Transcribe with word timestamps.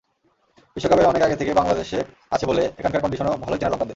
বিশ্বকাপের 0.77 1.05
অনেক 1.05 1.21
আগে 1.23 1.35
থেকেই 1.35 1.53
বাংলাদেশে 1.53 1.99
আছে 2.31 2.45
বলে 2.45 2.63
এখানকার 2.79 3.01
কন্ডিশনও 3.01 3.33
ভালোই 3.43 3.59
চেনা 3.59 3.71
লঙ্কানদের। 3.71 3.89